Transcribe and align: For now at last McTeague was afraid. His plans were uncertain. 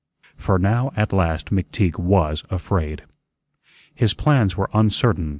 For 0.35 0.57
now 0.57 0.91
at 0.95 1.13
last 1.13 1.51
McTeague 1.51 1.99
was 1.99 2.43
afraid. 2.49 3.03
His 3.93 4.15
plans 4.15 4.57
were 4.57 4.71
uncertain. 4.73 5.29